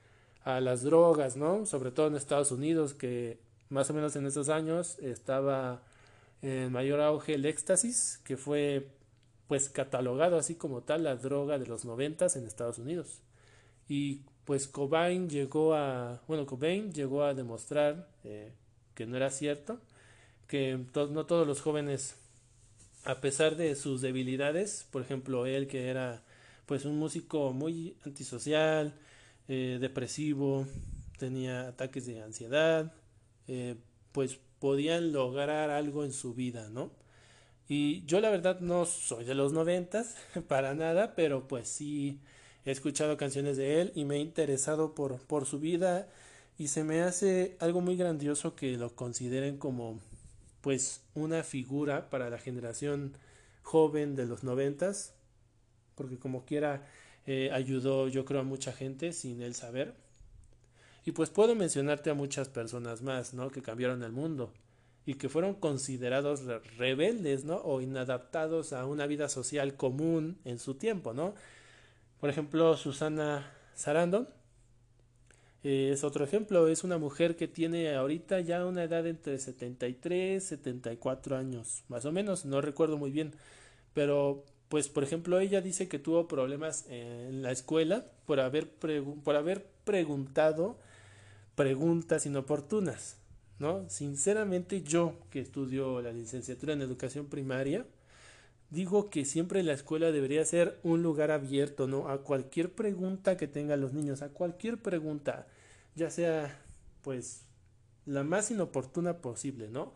a 0.42 0.60
las 0.60 0.82
drogas 0.82 1.36
no 1.36 1.64
sobre 1.66 1.92
todo 1.92 2.08
en 2.08 2.16
Estados 2.16 2.50
Unidos 2.50 2.94
que 2.94 3.38
más 3.70 3.90
o 3.90 3.94
menos 3.94 4.16
en 4.16 4.26
esos 4.26 4.48
años 4.48 4.98
estaba 4.98 5.82
en 6.42 6.72
mayor 6.72 7.00
auge 7.00 7.34
el 7.34 7.44
éxtasis, 7.44 8.20
que 8.24 8.36
fue 8.36 8.88
pues 9.46 9.68
catalogado 9.70 10.36
así 10.36 10.54
como 10.54 10.82
tal 10.82 11.04
la 11.04 11.16
droga 11.16 11.58
de 11.58 11.66
los 11.66 11.84
noventas 11.84 12.36
en 12.36 12.46
Estados 12.46 12.78
Unidos. 12.78 13.22
Y 13.88 14.22
pues 14.44 14.68
Cobain 14.68 15.28
llegó 15.28 15.74
a, 15.74 16.22
bueno, 16.28 16.46
Cobain 16.46 16.92
llegó 16.92 17.24
a 17.24 17.34
demostrar 17.34 18.08
eh, 18.24 18.52
que 18.98 19.06
no 19.06 19.16
era 19.16 19.30
cierto, 19.30 19.78
que 20.48 20.76
no 20.92 21.24
todos 21.24 21.46
los 21.46 21.60
jóvenes, 21.60 22.16
a 23.04 23.20
pesar 23.20 23.54
de 23.54 23.76
sus 23.76 24.00
debilidades, 24.00 24.88
por 24.90 25.02
ejemplo, 25.02 25.46
él 25.46 25.68
que 25.68 25.86
era 25.86 26.24
pues 26.66 26.84
un 26.84 26.98
músico 26.98 27.52
muy 27.52 27.96
antisocial, 28.04 28.92
eh, 29.46 29.78
depresivo, 29.80 30.66
tenía 31.16 31.68
ataques 31.68 32.06
de 32.06 32.20
ansiedad, 32.22 32.92
eh, 33.46 33.76
pues 34.10 34.40
podían 34.58 35.12
lograr 35.12 35.70
algo 35.70 36.04
en 36.04 36.12
su 36.12 36.34
vida, 36.34 36.68
¿no? 36.68 36.90
Y 37.68 38.04
yo 38.04 38.20
la 38.20 38.30
verdad 38.30 38.58
no 38.58 38.84
soy 38.84 39.24
de 39.24 39.36
los 39.36 39.52
noventas, 39.52 40.16
para 40.48 40.74
nada, 40.74 41.14
pero 41.14 41.46
pues 41.46 41.68
sí 41.68 42.18
he 42.64 42.72
escuchado 42.72 43.16
canciones 43.16 43.56
de 43.58 43.80
él 43.80 43.92
y 43.94 44.04
me 44.04 44.16
he 44.16 44.18
interesado 44.18 44.96
por, 44.96 45.20
por 45.20 45.46
su 45.46 45.60
vida 45.60 46.08
y 46.58 46.68
se 46.68 46.82
me 46.82 47.02
hace 47.02 47.56
algo 47.60 47.80
muy 47.80 47.96
grandioso 47.96 48.56
que 48.56 48.76
lo 48.76 48.94
consideren 48.96 49.58
como 49.58 50.00
pues 50.60 51.02
una 51.14 51.44
figura 51.44 52.10
para 52.10 52.28
la 52.30 52.38
generación 52.38 53.16
joven 53.62 54.16
de 54.16 54.26
los 54.26 54.42
noventas, 54.42 55.14
porque 55.94 56.18
como 56.18 56.44
quiera 56.44 56.84
eh, 57.26 57.50
ayudó 57.52 58.08
yo 58.08 58.24
creo 58.24 58.40
a 58.40 58.44
mucha 58.44 58.72
gente 58.72 59.12
sin 59.12 59.40
él 59.40 59.54
saber. 59.54 59.94
Y 61.04 61.12
pues 61.12 61.30
puedo 61.30 61.54
mencionarte 61.54 62.10
a 62.10 62.14
muchas 62.14 62.48
personas 62.48 63.02
más, 63.02 63.32
¿no? 63.32 63.50
Que 63.50 63.62
cambiaron 63.62 64.02
el 64.02 64.12
mundo 64.12 64.52
y 65.06 65.14
que 65.14 65.28
fueron 65.28 65.54
considerados 65.54 66.42
rebeldes, 66.76 67.44
¿no? 67.44 67.56
O 67.58 67.80
inadaptados 67.80 68.72
a 68.72 68.84
una 68.84 69.06
vida 69.06 69.28
social 69.28 69.74
común 69.76 70.38
en 70.44 70.58
su 70.58 70.74
tiempo, 70.74 71.14
¿no? 71.14 71.34
Por 72.20 72.28
ejemplo, 72.30 72.76
Susana 72.76 73.52
Sarandon 73.74 74.28
eh, 75.64 75.90
es 75.92 76.04
otro 76.04 76.24
ejemplo, 76.24 76.68
es 76.68 76.84
una 76.84 76.98
mujer 76.98 77.36
que 77.36 77.48
tiene 77.48 77.94
ahorita 77.94 78.40
ya 78.40 78.64
una 78.64 78.84
edad 78.84 79.06
entre 79.06 79.38
73, 79.38 80.42
74 80.42 81.36
años, 81.36 81.84
más 81.88 82.04
o 82.04 82.12
menos, 82.12 82.44
no 82.44 82.60
recuerdo 82.60 82.96
muy 82.96 83.10
bien, 83.10 83.34
pero 83.94 84.44
pues 84.68 84.88
por 84.88 85.02
ejemplo 85.02 85.40
ella 85.40 85.60
dice 85.60 85.88
que 85.88 85.98
tuvo 85.98 86.28
problemas 86.28 86.86
en 86.88 87.42
la 87.42 87.50
escuela 87.50 88.06
por 88.26 88.38
haber, 88.40 88.68
por 88.70 89.34
haber 89.34 89.66
preguntado 89.84 90.78
preguntas 91.54 92.26
inoportunas, 92.26 93.16
¿no? 93.58 93.88
Sinceramente 93.88 94.82
yo 94.82 95.14
que 95.30 95.40
estudio 95.40 96.00
la 96.00 96.12
licenciatura 96.12 96.74
en 96.74 96.82
educación 96.82 97.26
primaria, 97.26 97.84
digo 98.70 99.10
que 99.10 99.24
siempre 99.24 99.62
la 99.62 99.72
escuela 99.72 100.12
debería 100.12 100.44
ser 100.44 100.78
un 100.82 101.02
lugar 101.02 101.30
abierto, 101.30 101.86
¿no? 101.86 102.08
A 102.08 102.22
cualquier 102.22 102.72
pregunta 102.72 103.36
que 103.36 103.48
tengan 103.48 103.80
los 103.80 103.92
niños, 103.92 104.22
a 104.22 104.28
cualquier 104.28 104.78
pregunta, 104.78 105.46
ya 105.94 106.10
sea 106.10 106.60
pues 107.02 107.42
la 108.06 108.24
más 108.24 108.50
inoportuna 108.50 109.18
posible, 109.18 109.68
¿no? 109.68 109.92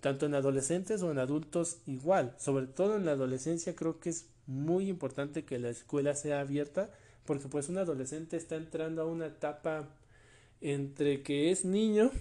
Tanto 0.00 0.26
en 0.26 0.34
adolescentes 0.34 1.02
o 1.02 1.10
en 1.10 1.18
adultos 1.18 1.78
igual, 1.86 2.34
sobre 2.38 2.66
todo 2.66 2.96
en 2.96 3.04
la 3.04 3.12
adolescencia 3.12 3.74
creo 3.74 4.00
que 4.00 4.10
es 4.10 4.26
muy 4.46 4.88
importante 4.88 5.44
que 5.44 5.58
la 5.58 5.70
escuela 5.70 6.14
sea 6.14 6.40
abierta 6.40 6.90
porque 7.24 7.48
pues 7.48 7.68
un 7.68 7.78
adolescente 7.78 8.36
está 8.36 8.56
entrando 8.56 9.02
a 9.02 9.06
una 9.06 9.26
etapa 9.26 9.88
entre 10.60 11.22
que 11.22 11.50
es 11.50 11.64
niño, 11.64 12.12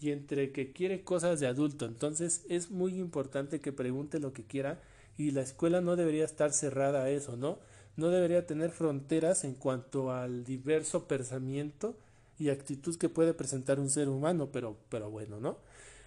y 0.00 0.10
entre 0.10 0.50
que 0.50 0.72
quiere 0.72 1.02
cosas 1.04 1.40
de 1.40 1.46
adulto. 1.46 1.84
Entonces 1.86 2.44
es 2.48 2.70
muy 2.70 2.98
importante 2.98 3.60
que 3.60 3.72
pregunte 3.72 4.18
lo 4.18 4.32
que 4.32 4.44
quiera 4.44 4.80
y 5.20 5.32
la 5.32 5.42
escuela 5.42 5.82
no 5.82 5.96
debería 5.96 6.24
estar 6.24 6.50
cerrada 6.50 7.02
a 7.02 7.10
eso, 7.10 7.36
¿no? 7.36 7.58
No 7.94 8.08
debería 8.08 8.46
tener 8.46 8.70
fronteras 8.70 9.44
en 9.44 9.54
cuanto 9.54 10.12
al 10.12 10.44
diverso 10.44 11.06
pensamiento 11.06 11.94
y 12.38 12.48
actitud 12.48 12.96
que 12.96 13.10
puede 13.10 13.34
presentar 13.34 13.80
un 13.80 13.90
ser 13.90 14.08
humano, 14.08 14.48
pero, 14.50 14.78
pero 14.88 15.10
bueno, 15.10 15.38
¿no? 15.38 15.58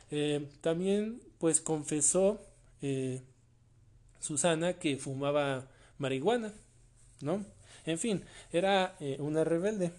Eh, 0.09 0.49
también 0.61 1.21
pues 1.37 1.61
confesó 1.61 2.41
eh, 2.81 3.21
Susana 4.19 4.79
que 4.79 4.97
fumaba 4.97 5.67
marihuana, 5.99 6.51
¿no? 7.21 7.45
En 7.85 7.99
fin, 7.99 8.23
era 8.51 8.95
eh, 8.99 9.17
una 9.19 9.43
rebelde 9.43 9.91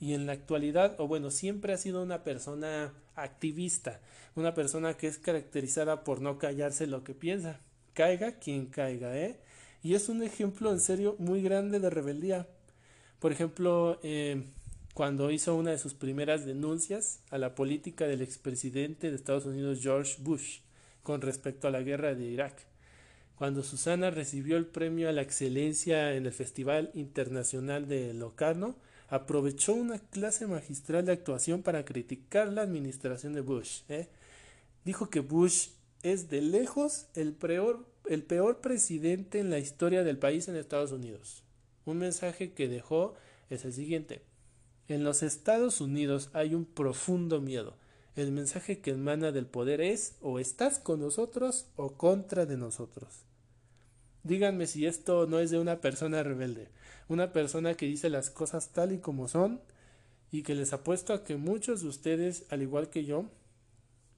y 0.00 0.14
en 0.14 0.24
la 0.24 0.32
actualidad, 0.32 0.98
o 0.98 1.06
bueno, 1.06 1.30
siempre 1.30 1.74
ha 1.74 1.76
sido 1.76 2.02
una 2.02 2.24
persona 2.24 2.94
activista, 3.16 4.00
una 4.34 4.54
persona 4.54 4.94
que 4.96 5.08
es 5.08 5.18
caracterizada 5.18 6.04
por 6.04 6.22
no 6.22 6.38
callarse 6.38 6.86
lo 6.86 7.04
que 7.04 7.12
piensa, 7.12 7.60
caiga 7.96 8.38
quien 8.38 8.66
caiga, 8.66 9.16
¿eh? 9.16 9.40
Y 9.82 9.94
es 9.94 10.08
un 10.08 10.22
ejemplo 10.22 10.70
en 10.70 10.80
serio 10.80 11.16
muy 11.18 11.42
grande 11.42 11.80
de 11.80 11.88
rebeldía. 11.88 12.46
Por 13.18 13.32
ejemplo, 13.32 13.98
eh, 14.02 14.44
cuando 14.92 15.30
hizo 15.30 15.54
una 15.54 15.70
de 15.70 15.78
sus 15.78 15.94
primeras 15.94 16.44
denuncias 16.44 17.20
a 17.30 17.38
la 17.38 17.54
política 17.54 18.06
del 18.06 18.20
expresidente 18.20 19.10
de 19.10 19.16
Estados 19.16 19.46
Unidos 19.46 19.80
George 19.80 20.16
Bush 20.20 20.60
con 21.02 21.22
respecto 21.22 21.68
a 21.68 21.70
la 21.70 21.80
guerra 21.80 22.14
de 22.14 22.24
Irak. 22.26 22.66
Cuando 23.36 23.62
Susana 23.62 24.10
recibió 24.10 24.56
el 24.56 24.66
premio 24.66 25.08
a 25.08 25.12
la 25.12 25.22
excelencia 25.22 26.14
en 26.14 26.26
el 26.26 26.32
Festival 26.32 26.90
Internacional 26.94 27.88
de 27.88 28.12
Locarno, 28.12 28.76
aprovechó 29.08 29.72
una 29.72 29.98
clase 29.98 30.46
magistral 30.46 31.06
de 31.06 31.12
actuación 31.12 31.62
para 31.62 31.84
criticar 31.84 32.52
la 32.52 32.62
administración 32.62 33.32
de 33.32 33.40
Bush. 33.40 33.82
¿eh? 33.88 34.08
Dijo 34.84 35.08
que 35.10 35.20
Bush 35.20 35.68
es 36.12 36.28
de 36.28 36.40
lejos 36.40 37.06
el 37.14 37.32
peor, 37.32 37.86
el 38.08 38.22
peor 38.22 38.60
presidente 38.60 39.38
en 39.38 39.50
la 39.50 39.58
historia 39.58 40.04
del 40.04 40.18
país 40.18 40.48
en 40.48 40.56
Estados 40.56 40.92
Unidos. 40.92 41.42
Un 41.84 41.98
mensaje 41.98 42.52
que 42.52 42.68
dejó 42.68 43.14
es 43.50 43.64
el 43.64 43.72
siguiente. 43.72 44.22
En 44.88 45.04
los 45.04 45.22
Estados 45.22 45.80
Unidos 45.80 46.30
hay 46.32 46.54
un 46.54 46.64
profundo 46.64 47.40
miedo. 47.40 47.76
El 48.14 48.32
mensaje 48.32 48.80
que 48.80 48.92
emana 48.92 49.32
del 49.32 49.46
poder 49.46 49.80
es 49.80 50.16
o 50.20 50.38
estás 50.38 50.78
con 50.78 51.00
nosotros 51.00 51.66
o 51.76 51.94
contra 51.94 52.46
de 52.46 52.56
nosotros. 52.56 53.24
Díganme 54.22 54.66
si 54.66 54.86
esto 54.86 55.26
no 55.26 55.38
es 55.38 55.50
de 55.50 55.58
una 55.58 55.80
persona 55.80 56.22
rebelde 56.22 56.68
una 57.08 57.32
persona 57.32 57.74
que 57.74 57.86
dice 57.86 58.10
las 58.10 58.30
cosas 58.30 58.70
tal 58.70 58.92
y 58.92 58.98
como 58.98 59.28
son 59.28 59.60
y 60.30 60.42
que 60.42 60.54
les 60.54 60.72
apuesto 60.72 61.12
a 61.12 61.24
que 61.24 61.36
muchos 61.36 61.82
de 61.82 61.88
ustedes, 61.88 62.46
al 62.50 62.62
igual 62.62 62.90
que 62.90 63.04
yo, 63.04 63.26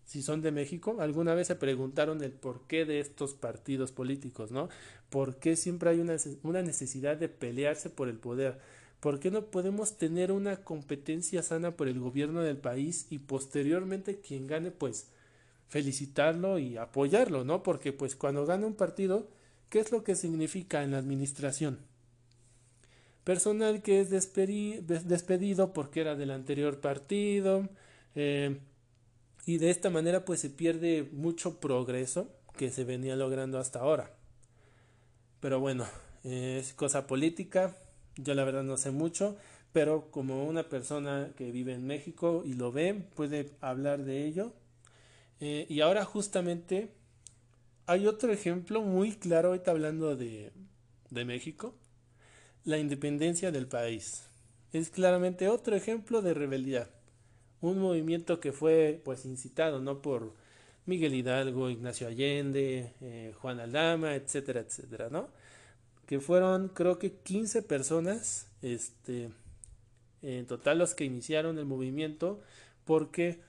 si 0.09 0.23
son 0.23 0.41
de 0.41 0.53
México, 0.53 0.97
alguna 1.01 1.35
vez 1.35 1.49
se 1.49 1.55
preguntaron 1.55 2.25
el 2.25 2.33
porqué 2.33 2.87
de 2.87 2.99
estos 2.99 3.35
partidos 3.35 3.93
políticos, 3.93 4.51
¿no? 4.51 4.71
¿Por 5.11 5.37
qué 5.37 5.55
siempre 5.55 5.91
hay 5.91 6.01
una, 6.01 6.17
una 6.43 6.63
necesidad 6.63 7.19
de 7.19 7.29
pelearse 7.29 7.91
por 7.91 8.09
el 8.09 8.17
poder? 8.17 8.59
¿Por 9.01 9.21
qué 9.21 9.31
no 9.31 9.51
podemos 9.51 9.99
tener 9.99 10.33
una 10.33 10.57
competencia 10.65 11.43
sana 11.43 11.73
por 11.73 11.89
el 11.89 12.01
gobierno 12.01 12.41
del 12.41 12.57
país 12.57 13.07
y 13.11 13.19
posteriormente 13.19 14.19
quien 14.19 14.47
gane, 14.47 14.71
pues, 14.71 15.11
felicitarlo 15.69 16.59
y 16.59 16.79
apoyarlo, 16.79 17.45
¿no? 17.45 17.63
Porque 17.63 17.93
pues 17.93 18.17
cuando 18.17 18.47
gana 18.47 18.67
un 18.67 18.77
partido, 18.77 19.29
¿qué 19.69 19.81
es 19.81 19.93
lo 19.93 20.05
que 20.05 20.15
significa 20.15 20.83
en 20.83 20.93
la 20.93 20.99
administración? 20.99 21.81
personal 23.25 23.83
que 23.83 24.01
es 24.01 24.09
despedido 24.09 25.75
porque 25.75 26.01
era 26.01 26.17
del 26.17 26.31
anterior 26.31 26.81
partido 26.81 27.69
eh, 28.15 28.59
y 29.49 29.57
de 29.57 29.71
esta 29.71 29.89
manera 29.89 30.27
pues 30.27 30.41
se 30.41 30.51
pierde 30.51 31.09
mucho 31.11 31.59
progreso 31.59 32.29
que 32.59 32.71
se 32.71 32.85
venía 32.85 33.17
logrando 33.17 33.59
hasta 33.59 33.79
ahora. 33.79 34.11
Pero 35.41 35.59
bueno, 35.59 35.87
es 36.23 36.75
cosa 36.75 37.07
política, 37.07 37.75
yo 38.17 38.35
la 38.35 38.45
verdad 38.45 38.63
no 38.63 38.77
sé 38.77 38.91
mucho, 38.91 39.39
pero 39.73 40.11
como 40.11 40.45
una 40.45 40.69
persona 40.69 41.31
que 41.35 41.51
vive 41.51 41.73
en 41.73 41.87
México 41.87 42.43
y 42.45 42.53
lo 42.53 42.73
ve, 42.73 42.93
puede 43.15 43.53
hablar 43.63 44.05
de 44.05 44.27
ello. 44.27 44.53
Eh, 45.41 45.65
y 45.71 45.81
ahora 45.81 46.05
justamente 46.05 46.91
hay 47.87 48.07
otro 48.07 48.31
ejemplo 48.31 48.83
muy 48.83 49.13
claro, 49.13 49.49
ahorita 49.49 49.71
hablando 49.71 50.15
de, 50.15 50.53
de 51.09 51.25
México, 51.25 51.75
la 52.65 52.77
independencia 52.77 53.51
del 53.51 53.67
país. 53.67 54.25
Es 54.75 54.91
claramente 54.91 55.49
otro 55.49 55.75
ejemplo 55.75 56.21
de 56.21 56.35
rebeldía. 56.35 56.91
Un 57.61 57.79
movimiento 57.81 58.41
que 58.41 58.53
fue 58.53 59.01
pues 59.05 59.25
incitado 59.25 59.81
no 59.81 60.01
por 60.01 60.35
Miguel 60.87 61.15
Hidalgo, 61.15 61.69
Ignacio 61.69 62.09
Allende, 62.09 62.95
eh, 63.03 63.35
Juan 63.41 63.61
Aldama, 63.61 64.15
etcétera, 64.15 64.61
etcétera, 64.61 65.09
¿no? 65.11 65.29
Que 66.07 66.21
fueron 66.21 66.69
creo 66.69 66.99
que 66.99 67.13
15 67.13 67.63
personas, 67.63 68.49
este, 68.63 69.31
en 70.23 70.47
total 70.47 70.79
los 70.79 70.95
que 70.95 71.05
iniciaron 71.05 71.59
el 71.59 71.67
movimiento, 71.67 72.41
porque, 72.85 73.41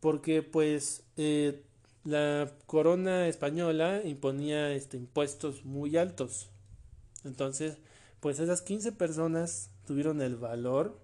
porque 0.00 0.42
pues 0.42 1.02
eh, 1.16 1.62
la 2.04 2.52
corona 2.66 3.26
española 3.28 4.02
imponía 4.04 4.72
este, 4.72 4.98
impuestos 4.98 5.64
muy 5.64 5.96
altos. 5.96 6.50
Entonces, 7.24 7.78
pues 8.20 8.38
esas 8.38 8.62
15 8.62 8.92
personas 8.92 9.70
tuvieron 9.86 10.20
el 10.20 10.36
valor 10.36 10.98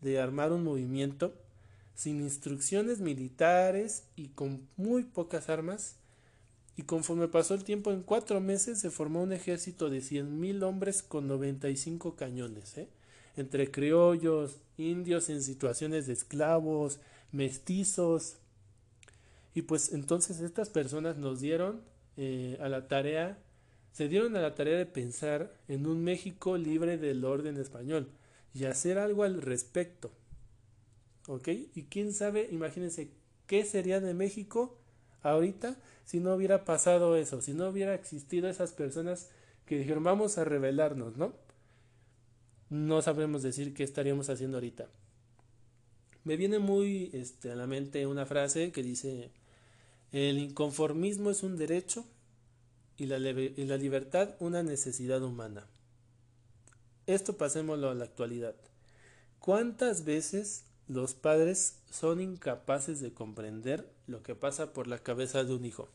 de 0.00 0.20
armar 0.20 0.52
un 0.52 0.64
movimiento 0.64 1.34
sin 1.94 2.20
instrucciones 2.20 3.00
militares 3.00 4.04
y 4.16 4.28
con 4.28 4.68
muy 4.76 5.04
pocas 5.04 5.48
armas. 5.48 5.96
Y 6.76 6.82
conforme 6.82 7.26
pasó 7.26 7.54
el 7.54 7.64
tiempo, 7.64 7.90
en 7.90 8.02
cuatro 8.02 8.40
meses 8.40 8.78
se 8.78 8.90
formó 8.90 9.22
un 9.22 9.32
ejército 9.32 9.90
de 9.90 9.98
100.000 9.98 10.62
hombres 10.62 11.02
con 11.02 11.26
95 11.26 12.14
cañones, 12.14 12.78
¿eh? 12.78 12.88
entre 13.36 13.70
criollos, 13.70 14.58
indios 14.76 15.28
en 15.28 15.42
situaciones 15.42 16.06
de 16.06 16.12
esclavos, 16.12 17.00
mestizos. 17.32 18.36
Y 19.54 19.62
pues 19.62 19.92
entonces 19.92 20.40
estas 20.40 20.68
personas 20.70 21.16
nos 21.16 21.40
dieron 21.40 21.80
eh, 22.16 22.56
a 22.60 22.68
la 22.68 22.86
tarea 22.86 23.38
se 23.92 24.06
dieron 24.06 24.36
a 24.36 24.40
la 24.40 24.54
tarea 24.54 24.78
de 24.78 24.86
pensar 24.86 25.52
en 25.66 25.84
un 25.86 26.04
México 26.04 26.56
libre 26.56 26.98
del 26.98 27.24
orden 27.24 27.56
español 27.56 28.08
y 28.54 28.64
hacer 28.64 28.98
algo 28.98 29.22
al 29.24 29.42
respecto. 29.42 30.10
¿Ok? 31.26 31.48
Y 31.74 31.84
quién 31.84 32.12
sabe, 32.12 32.48
imagínense, 32.50 33.10
¿qué 33.46 33.64
sería 33.64 34.00
de 34.00 34.14
México 34.14 34.78
ahorita 35.22 35.76
si 36.04 36.20
no 36.20 36.34
hubiera 36.34 36.64
pasado 36.64 37.16
eso, 37.16 37.42
si 37.42 37.52
no 37.52 37.68
hubiera 37.68 37.94
existido 37.94 38.48
esas 38.48 38.72
personas 38.72 39.28
que 39.66 39.78
dijeron 39.78 40.02
vamos 40.02 40.38
a 40.38 40.44
rebelarnos, 40.44 41.16
¿no? 41.16 41.34
No 42.70 43.02
sabremos 43.02 43.42
decir 43.42 43.74
qué 43.74 43.84
estaríamos 43.84 44.30
haciendo 44.30 44.56
ahorita. 44.56 44.88
Me 46.24 46.36
viene 46.36 46.58
muy 46.58 47.10
este, 47.12 47.50
a 47.50 47.56
la 47.56 47.66
mente 47.66 48.06
una 48.06 48.26
frase 48.26 48.72
que 48.72 48.82
dice, 48.82 49.30
el 50.12 50.38
inconformismo 50.38 51.30
es 51.30 51.42
un 51.42 51.56
derecho 51.56 52.06
y 52.96 53.06
la, 53.06 53.18
la 53.18 53.76
libertad 53.76 54.34
una 54.40 54.62
necesidad 54.62 55.22
humana. 55.22 55.66
Esto 57.08 57.38
pasémoslo 57.38 57.88
a 57.88 57.94
la 57.94 58.04
actualidad. 58.04 58.54
¿Cuántas 59.38 60.04
veces 60.04 60.66
los 60.88 61.14
padres 61.14 61.78
son 61.88 62.20
incapaces 62.20 63.00
de 63.00 63.14
comprender 63.14 63.90
lo 64.06 64.22
que 64.22 64.34
pasa 64.34 64.74
por 64.74 64.86
la 64.86 64.98
cabeza 64.98 65.42
de 65.42 65.54
un 65.54 65.64
hijo? 65.64 65.88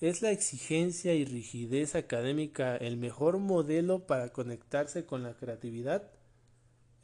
¿Es 0.00 0.20
la 0.20 0.32
exigencia 0.32 1.14
y 1.14 1.24
rigidez 1.24 1.94
académica 1.94 2.76
el 2.76 2.96
mejor 2.96 3.38
modelo 3.38 4.04
para 4.04 4.32
conectarse 4.32 5.06
con 5.06 5.22
la 5.22 5.34
creatividad, 5.34 6.10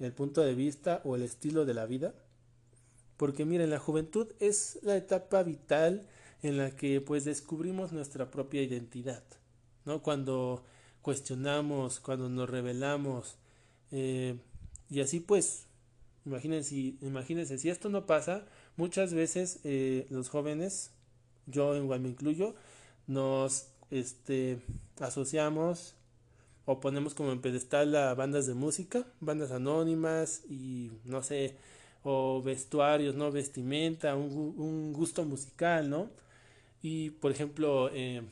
el 0.01 0.13
punto 0.13 0.41
de 0.41 0.57
vista 0.57 1.01
o 1.05 1.15
el 1.15 1.23
estilo 1.23 1.65
de 1.67 1.75
la 1.75 1.87
vida? 1.87 2.13
Porque 3.17 3.45
miren, 3.45 3.71
la 3.71 3.79
juventud 3.79 4.33
es 4.41 4.81
la 4.83 4.97
etapa 4.97 5.45
vital 5.45 6.09
en 6.43 6.57
la 6.57 6.75
que 6.75 7.01
pues 7.01 7.25
descubrimos 7.25 7.93
nuestra 7.93 8.33
propia 8.33 8.63
identidad, 8.63 9.23
¿no? 9.85 10.03
Cuando 10.03 10.65
cuestionamos, 11.05 12.01
cuando 12.01 12.31
nos 12.31 12.49
revelamos, 12.49 13.37
eh, 13.93 14.39
y 14.89 15.01
así 15.01 15.21
pues, 15.21 15.67
imagínense, 16.25 16.97
imagínense, 17.03 17.59
si 17.59 17.69
esto 17.69 17.91
no 17.91 18.07
pasa, 18.07 18.47
muchas 18.79 19.13
veces 19.13 19.61
eh, 19.65 20.07
los 20.09 20.31
jóvenes, 20.31 20.93
yo 21.47 21.77
igual 21.77 22.01
me 22.01 22.09
incluyo, 22.09 22.55
nos 23.07 23.69
este, 23.91 24.61
asociamos 24.99 25.95
o 26.65 26.81
ponemos 26.81 27.13
como 27.15 27.33
en 27.33 27.43
pedestal 27.43 27.95
a 27.97 28.15
bandas 28.15 28.47
de 28.47 28.55
música, 28.55 29.07
bandas 29.21 29.53
anónimas 29.53 30.43
y 30.49 30.91
no 31.05 31.23
sé, 31.23 31.59
o 32.03 32.41
vestuarios, 32.43 33.15
¿no? 33.15 33.31
Vestimenta, 33.31 34.17
un, 34.17 34.55
un 34.57 34.95
gusto 34.95 35.23
musical, 35.27 35.91
¿no? 35.91 36.09
Y 36.83 37.11
por 37.11 37.31
ejemplo, 37.31 37.91
eh, 37.93 38.23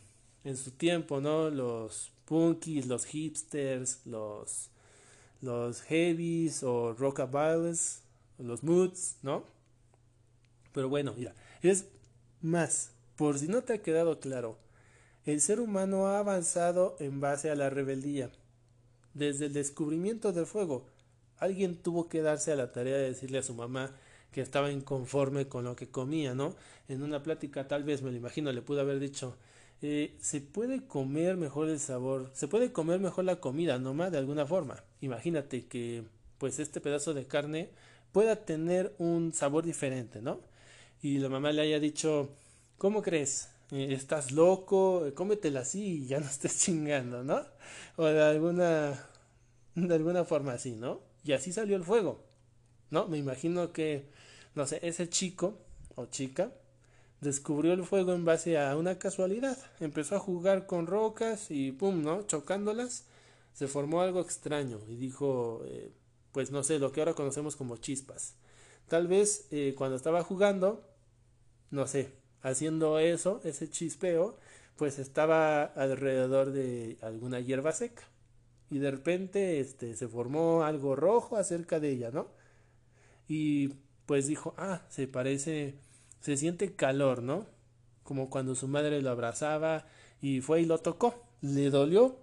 en 0.44 0.56
su 0.56 0.70
tiempo, 0.70 1.20
¿no? 1.20 1.50
Los 1.50 2.11
punkies, 2.24 2.86
los 2.86 3.04
hipsters, 3.06 4.00
los, 4.06 4.70
los 5.40 5.82
heavies 5.82 6.62
o 6.62 6.94
rockabilles, 6.94 8.02
los 8.38 8.62
moods, 8.62 9.16
¿no? 9.22 9.44
Pero 10.72 10.88
bueno, 10.88 11.14
mira, 11.16 11.34
es 11.62 11.86
más, 12.40 12.92
por 13.16 13.38
si 13.38 13.48
no 13.48 13.62
te 13.62 13.74
ha 13.74 13.82
quedado 13.82 14.20
claro, 14.20 14.58
el 15.24 15.40
ser 15.40 15.60
humano 15.60 16.06
ha 16.06 16.18
avanzado 16.18 16.96
en 16.98 17.20
base 17.20 17.50
a 17.50 17.54
la 17.54 17.70
rebeldía. 17.70 18.30
Desde 19.14 19.46
el 19.46 19.52
descubrimiento 19.52 20.32
del 20.32 20.46
fuego, 20.46 20.86
alguien 21.38 21.76
tuvo 21.76 22.08
que 22.08 22.22
darse 22.22 22.52
a 22.52 22.56
la 22.56 22.72
tarea 22.72 22.96
de 22.96 23.10
decirle 23.10 23.38
a 23.38 23.42
su 23.42 23.54
mamá 23.54 23.94
que 24.32 24.40
estaba 24.40 24.72
inconforme 24.72 25.46
con 25.46 25.64
lo 25.64 25.76
que 25.76 25.90
comía, 25.90 26.34
¿no? 26.34 26.56
En 26.88 27.02
una 27.02 27.22
plática 27.22 27.68
tal 27.68 27.84
vez, 27.84 28.02
me 28.02 28.10
lo 28.10 28.16
imagino, 28.16 28.50
le 28.50 28.62
pudo 28.62 28.80
haber 28.80 28.98
dicho, 28.98 29.36
eh, 29.82 30.16
se 30.20 30.40
puede 30.40 30.86
comer 30.86 31.36
mejor 31.36 31.68
el 31.68 31.80
sabor, 31.80 32.30
se 32.34 32.46
puede 32.46 32.72
comer 32.72 33.00
mejor 33.00 33.24
la 33.24 33.40
comida, 33.40 33.78
¿no 33.78 33.94
más? 33.94 34.12
De 34.12 34.18
alguna 34.18 34.46
forma. 34.46 34.82
Imagínate 35.00 35.66
que, 35.66 36.04
pues, 36.38 36.60
este 36.60 36.80
pedazo 36.80 37.14
de 37.14 37.26
carne 37.26 37.70
pueda 38.12 38.36
tener 38.44 38.94
un 38.98 39.32
sabor 39.32 39.64
diferente, 39.64 40.22
¿no? 40.22 40.40
Y 41.02 41.18
la 41.18 41.28
mamá 41.28 41.50
le 41.52 41.62
haya 41.62 41.80
dicho, 41.80 42.30
¿cómo 42.78 43.02
crees? 43.02 43.50
Eh, 43.72 43.88
¿Estás 43.92 44.30
loco? 44.32 45.04
Cómetela 45.14 45.60
así 45.60 46.04
y 46.04 46.06
ya 46.06 46.20
no 46.20 46.26
estés 46.26 46.58
chingando, 46.64 47.24
¿no? 47.24 47.42
O 47.96 48.04
de 48.06 48.22
alguna, 48.22 49.08
de 49.74 49.94
alguna 49.94 50.24
forma 50.24 50.52
así, 50.52 50.76
¿no? 50.76 51.00
Y 51.24 51.32
así 51.32 51.52
salió 51.52 51.76
el 51.76 51.84
fuego, 51.84 52.22
¿no? 52.90 53.08
Me 53.08 53.18
imagino 53.18 53.72
que, 53.72 54.06
no 54.54 54.66
sé, 54.66 54.78
ese 54.82 55.08
chico 55.08 55.58
o 55.96 56.06
chica 56.06 56.52
descubrió 57.22 57.72
el 57.72 57.84
fuego 57.84 58.12
en 58.12 58.24
base 58.24 58.58
a 58.58 58.76
una 58.76 58.98
casualidad. 58.98 59.56
Empezó 59.80 60.16
a 60.16 60.20
jugar 60.20 60.66
con 60.66 60.86
rocas 60.86 61.50
y 61.50 61.70
pum, 61.70 62.02
¿no? 62.02 62.24
Chocándolas, 62.26 63.06
se 63.54 63.68
formó 63.68 64.02
algo 64.02 64.20
extraño 64.20 64.80
y 64.88 64.96
dijo, 64.96 65.62
eh, 65.66 65.92
pues 66.32 66.50
no 66.50 66.64
sé, 66.64 66.80
lo 66.80 66.90
que 66.90 67.00
ahora 67.00 67.14
conocemos 67.14 67.54
como 67.54 67.76
chispas. 67.76 68.34
Tal 68.88 69.06
vez 69.06 69.46
eh, 69.52 69.74
cuando 69.78 69.96
estaba 69.96 70.24
jugando, 70.24 70.84
no 71.70 71.86
sé, 71.86 72.12
haciendo 72.42 72.98
eso, 72.98 73.40
ese 73.44 73.70
chispeo, 73.70 74.36
pues 74.76 74.98
estaba 74.98 75.62
alrededor 75.62 76.50
de 76.50 76.98
alguna 77.02 77.38
hierba 77.38 77.70
seca. 77.70 78.02
Y 78.68 78.78
de 78.78 78.90
repente 78.90 79.60
este, 79.60 79.94
se 79.94 80.08
formó 80.08 80.64
algo 80.64 80.96
rojo 80.96 81.36
acerca 81.36 81.78
de 81.78 81.90
ella, 81.90 82.10
¿no? 82.10 82.26
Y 83.28 83.68
pues 84.06 84.26
dijo, 84.26 84.54
ah, 84.56 84.82
se 84.88 85.06
parece 85.06 85.76
se 86.22 86.36
siente 86.38 86.74
calor, 86.74 87.22
¿no? 87.22 87.46
Como 88.02 88.30
cuando 88.30 88.54
su 88.54 88.68
madre 88.68 89.02
lo 89.02 89.10
abrazaba 89.10 89.84
y 90.22 90.40
fue 90.40 90.62
y 90.62 90.64
lo 90.64 90.78
tocó. 90.78 91.22
Le 91.42 91.68
dolió 91.70 92.16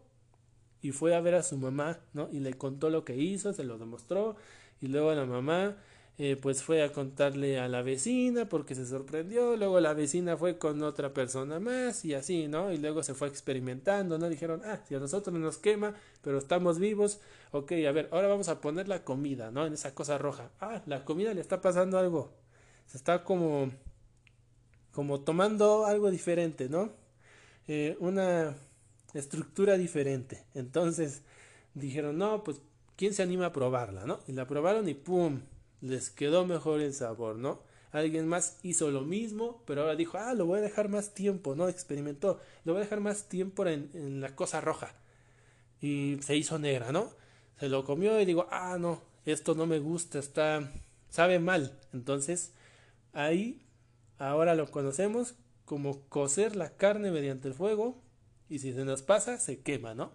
y 0.81 0.91
fue 0.91 1.15
a 1.15 1.21
ver 1.21 1.35
a 1.35 1.43
su 1.43 1.57
mamá, 1.57 1.99
¿no? 2.13 2.29
Y 2.31 2.39
le 2.39 2.53
contó 2.55 2.89
lo 2.89 3.05
que 3.05 3.15
hizo, 3.15 3.53
se 3.53 3.63
lo 3.63 3.77
demostró 3.77 4.35
y 4.81 4.87
luego 4.87 5.13
la 5.13 5.25
mamá 5.25 5.75
eh, 6.17 6.35
pues 6.35 6.63
fue 6.63 6.83
a 6.83 6.91
contarle 6.91 7.59
a 7.59 7.67
la 7.69 7.81
vecina 7.81 8.47
porque 8.49 8.75
se 8.75 8.85
sorprendió, 8.85 9.55
luego 9.55 9.79
la 9.79 9.93
vecina 9.93 10.35
fue 10.37 10.57
con 10.57 10.83
otra 10.83 11.13
persona 11.13 11.59
más 11.59 12.03
y 12.03 12.13
así, 12.13 12.47
¿no? 12.47 12.71
Y 12.73 12.77
luego 12.77 13.03
se 13.03 13.13
fue 13.13 13.27
experimentando, 13.29 14.17
¿no? 14.17 14.29
Dijeron, 14.29 14.61
ah, 14.65 14.79
si 14.87 14.95
a 14.95 14.99
nosotros 14.99 15.37
nos 15.37 15.57
quema, 15.57 15.93
pero 16.21 16.37
estamos 16.37 16.79
vivos, 16.79 17.19
ok, 17.51 17.71
a 17.87 17.91
ver, 17.91 18.09
ahora 18.11 18.27
vamos 18.27 18.49
a 18.49 18.61
poner 18.61 18.87
la 18.87 19.03
comida, 19.03 19.51
¿no? 19.51 19.65
En 19.65 19.73
esa 19.73 19.95
cosa 19.95 20.17
roja. 20.17 20.51
Ah, 20.59 20.81
la 20.87 21.05
comida 21.05 21.33
le 21.33 21.41
está 21.41 21.61
pasando 21.61 21.97
algo. 21.97 22.33
Se 22.85 22.97
está 22.97 23.23
como 23.23 23.71
como 24.99 25.21
tomando 25.21 25.85
algo 25.85 26.11
diferente, 26.11 26.67
¿no? 26.67 26.91
Eh, 27.69 27.95
una 28.01 28.57
estructura 29.13 29.77
diferente. 29.77 30.43
Entonces 30.53 31.21
dijeron, 31.73 32.17
no, 32.17 32.43
pues, 32.43 32.61
¿quién 32.97 33.13
se 33.13 33.23
anima 33.23 33.45
a 33.45 33.53
probarla, 33.53 34.05
no? 34.05 34.19
Y 34.27 34.33
la 34.33 34.45
probaron 34.45 34.89
y 34.89 34.95
¡pum! 34.95 35.39
Les 35.79 36.09
quedó 36.09 36.45
mejor 36.45 36.81
el 36.81 36.93
sabor, 36.93 37.37
¿no? 37.37 37.63
Alguien 37.93 38.27
más 38.27 38.59
hizo 38.61 38.91
lo 38.91 39.03
mismo, 39.03 39.63
pero 39.65 39.83
ahora 39.83 39.95
dijo, 39.95 40.17
ah, 40.17 40.33
lo 40.33 40.45
voy 40.47 40.59
a 40.59 40.63
dejar 40.63 40.89
más 40.89 41.13
tiempo, 41.13 41.55
¿no? 41.55 41.69
Experimentó, 41.69 42.41
lo 42.65 42.73
voy 42.73 42.81
a 42.81 42.83
dejar 42.83 42.99
más 42.99 43.29
tiempo 43.29 43.65
en, 43.67 43.91
en 43.93 44.19
la 44.19 44.35
cosa 44.35 44.59
roja. 44.59 44.93
Y 45.79 46.17
se 46.23 46.35
hizo 46.35 46.59
negra, 46.59 46.91
¿no? 46.91 47.13
Se 47.57 47.69
lo 47.69 47.85
comió 47.85 48.19
y 48.19 48.25
digo, 48.25 48.47
ah, 48.51 48.75
no, 48.77 49.01
esto 49.25 49.55
no 49.55 49.65
me 49.65 49.79
gusta, 49.79 50.19
está, 50.19 50.73
sabe 51.07 51.39
mal. 51.39 51.79
Entonces, 51.93 52.51
ahí 53.13 53.61
Ahora 54.19 54.53
lo 54.53 54.69
conocemos 54.69 55.33
como 55.65 56.01
cocer 56.09 56.55
la 56.55 56.75
carne 56.75 57.09
mediante 57.09 57.47
el 57.47 57.53
fuego 57.53 58.01
y 58.49 58.59
si 58.59 58.73
se 58.73 58.85
nos 58.85 59.01
pasa 59.01 59.37
se 59.37 59.61
quema, 59.61 59.95
¿no? 59.95 60.11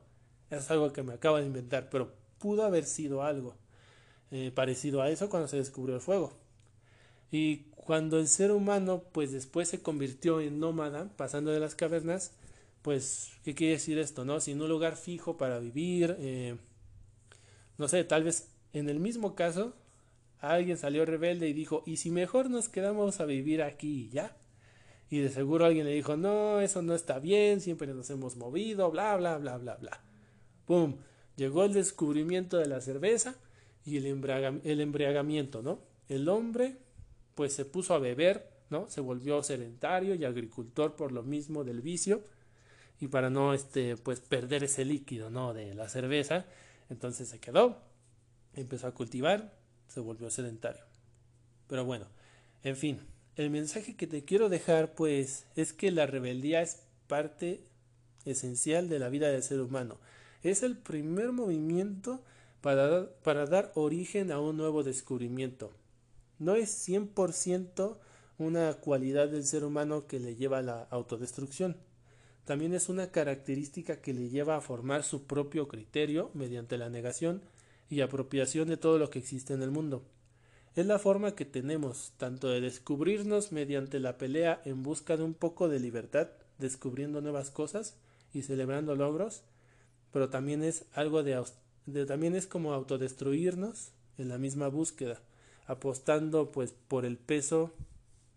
Es 0.51 0.71
algo 0.71 0.93
que 0.93 1.03
me 1.03 1.15
acabo 1.15 1.39
de 1.39 1.47
inventar, 1.47 1.89
pero 1.91 2.13
pudo 2.39 2.65
haber 2.65 2.85
sido 2.85 3.23
algo 3.23 3.57
eh, 4.31 4.53
parecido 4.55 5.03
a 5.03 5.11
eso 5.11 5.29
cuando 5.29 5.49
se 5.49 5.57
descubrió 5.57 5.97
el 5.97 6.03
fuego. 6.03 6.39
Y 7.33 7.65
cuando 7.75 8.19
el 8.19 8.29
ser 8.29 8.53
humano 8.53 9.03
pues 9.11 9.33
después 9.33 9.69
se 9.69 9.83
convirtió 9.83 10.41
en 10.41 10.61
nómada, 10.61 11.11
pasando 11.17 11.51
de 11.51 11.61
las 11.61 11.75
cavernas, 11.75 12.33
pues, 12.83 13.33
¿qué 13.45 13.55
quiere 13.55 13.73
decir 13.73 13.99
esto, 13.99 14.27
no? 14.27 14.41
Sin 14.41 14.61
un 14.61 14.69
lugar 14.69 14.97
fijo 14.97 15.39
para 15.39 15.59
vivir, 15.59 16.17
eh, 16.19 16.59
no 17.79 17.89
sé, 17.89 18.05
tal 18.05 18.25
vez 18.25 18.51
en 18.75 18.91
el 18.91 19.01
mismo 19.01 19.35
caso 19.35 19.75
alguien 20.51 20.77
salió 20.77 21.05
rebelde 21.05 21.49
y 21.49 21.53
dijo, 21.53 21.83
¿y 21.87 21.97
si 21.97 22.11
mejor 22.11 22.51
nos 22.51 22.69
quedamos 22.69 23.21
a 23.21 23.25
vivir 23.25 23.63
aquí 23.63 24.09
ya? 24.11 24.37
Y 25.11 25.19
de 25.19 25.29
seguro 25.29 25.65
alguien 25.65 25.87
le 25.87 25.93
dijo, 25.93 26.17
no, 26.17 26.61
eso 26.61 26.83
no 26.83 26.95
está 26.95 27.19
bien, 27.19 27.61
siempre 27.61 27.93
nos 27.95 28.11
hemos 28.11 28.37
movido, 28.37 28.91
bla, 28.91 29.17
bla, 29.17 29.39
bla, 29.39 29.59
bla, 29.59 29.77
bla. 29.77 30.01
¡Pum! 30.65 30.97
Llegó 31.37 31.65
el 31.65 31.73
descubrimiento 31.73 32.59
de 32.59 32.67
la 32.67 32.81
cerveza 32.81 33.37
y 33.85 33.97
el, 33.99 34.07
el 34.65 34.81
embriagamiento, 34.81 35.63
¿no? 35.63 35.81
El 36.09 36.29
hombre, 36.29 36.79
pues 37.35 37.53
se 37.53 37.65
puso 37.65 37.95
a 37.95 37.99
beber, 37.99 38.51
¿no? 38.71 38.89
Se 38.89 39.01
volvió 39.01 39.43
sedentario 39.43 40.15
y 40.15 40.25
agricultor 40.25 40.97
por 40.97 41.13
lo 41.13 41.23
mismo 41.23 41.65
del 41.65 41.81
vicio 41.81 42.23
y 43.01 43.09
para 43.09 43.31
no, 43.31 43.55
este, 43.55 43.97
pues 43.97 44.21
perder 44.21 44.65
ese 44.65 44.85
líquido, 44.85 45.31
¿no? 45.31 45.55
De 45.55 45.75
la 45.75 45.89
cerveza. 45.89 46.47
Entonces 46.89 47.29
se 47.29 47.41
quedó, 47.41 47.83
empezó 48.55 48.87
a 48.87 48.95
cultivar, 48.95 49.53
se 49.89 50.01
volvió 50.01 50.31
sedentario. 50.31 50.83
Pero 51.67 51.85
bueno, 51.85 52.07
en 52.63 52.77
fin, 52.77 53.01
el 53.37 53.51
mensaje 53.51 53.97
que 53.97 54.07
te 54.07 54.25
quiero 54.25 54.49
dejar 54.49 54.95
pues 54.95 55.47
es 55.57 55.73
que 55.73 55.91
la 55.91 56.07
rebeldía 56.07 56.63
es 56.63 56.83
parte 57.07 57.65
esencial 58.25 58.89
de 58.89 58.99
la 58.99 59.09
vida 59.09 59.29
del 59.29 59.43
ser 59.43 59.61
humano. 59.61 59.99
Es 60.43 60.63
el 60.63 60.77
primer 60.77 61.33
movimiento 61.33 62.23
para, 62.61 63.47
dar 63.47 63.73
origen 63.75 64.33
a 64.33 64.41
un 64.41 64.57
nuevo 64.57 64.83
descubrimiento. 64.83 65.71
No 66.39 66.55
es 66.55 66.89
100% 66.89 67.99
una 68.39 68.73
cualidad 68.75 69.29
del 69.29 69.45
ser 69.45 69.65
humano 69.65 70.07
que 70.07 70.19
le 70.19 70.35
lleva 70.37 70.59
a 70.59 70.63
la 70.63 70.83
autodestrucción. 70.85 71.77
También 72.45 72.75
es 72.75 72.89
una 72.89 73.11
característica 73.11 74.01
que 74.01 74.13
le 74.13 74.29
lleva 74.29 74.57
a 74.57 74.61
formar 74.61 75.03
su 75.03 75.27
propio 75.27 75.69
criterio 75.69 76.31
mediante 76.35 76.79
la 76.79 76.89
negación 76.89 77.43
y 77.89 78.01
apropiación 78.01 78.69
de 78.69 78.77
todo 78.77 78.99
lo 78.99 79.11
que 79.11 79.19
existe 79.19 79.55
en 79.55 79.63
el 79.63 79.71
mundo. 79.71 80.03
Es 80.75 80.87
la 80.87 80.99
forma 80.99 81.37
que 81.37 81.45
tenemos 81.45 82.13
tanto 82.17 82.49
de 82.49 82.61
descubrirnos 82.61 83.53
mediante 83.53 84.01
la 84.01 84.19
pelea 84.19 84.61
en 84.65 84.83
busca 84.83 85.17
de 85.17 85.23
un 85.23 85.35
poco 85.35 85.69
de 85.69 85.79
libertad, 85.79 86.29
descubriendo 86.59 87.21
nuevas 87.21 87.51
cosas 87.51 87.97
y 88.33 88.43
celebrando 88.43 88.97
logros, 88.97 89.43
pero 90.13 90.31
también 90.31 90.65
es 90.65 90.87
algo 90.93 91.23
de, 91.23 91.41
también 92.07 92.35
es 92.35 92.47
como 92.47 92.73
autodestruirnos 92.73 93.93
en 94.19 94.29
la 94.29 94.39
misma 94.39 94.69
búsqueda, 94.69 95.21
apostando 95.67 96.51
pues 96.51 96.73
por 96.73 97.05
el 97.05 97.19
peso, 97.19 97.73